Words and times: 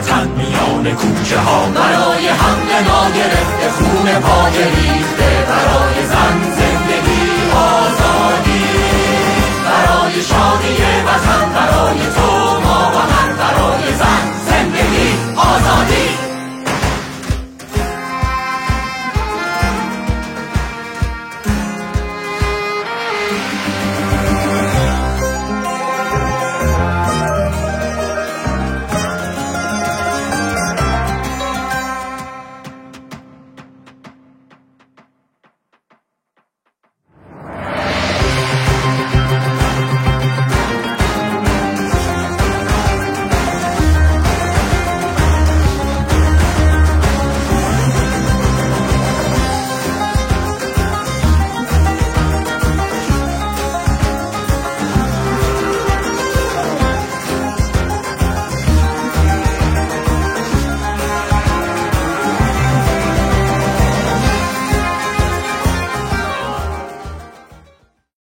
وطن 0.00 0.28
میان 0.28 0.94
کوچه 0.94 1.38
ها. 1.38 1.66
برای 1.66 2.28
حمل 2.28 2.70
ناگرفته 2.88 3.70
خون 3.70 4.20
پاک 4.20 4.56
ریخته 4.56 5.30
برای 5.48 6.06
زن 6.06 6.40
زندگی 6.58 7.50
آزادی. 7.54 8.64
برای 9.64 10.22
شادی 10.22 10.82
وطن 11.06 11.52
برای 11.54 11.98
تو 12.16 12.60
ما 12.60 12.92
و 12.94 12.98
هر 13.12 13.32
برای 13.32 13.94
زن 13.98 14.50
زندگی 14.50 15.14
آزادی. 15.36 16.30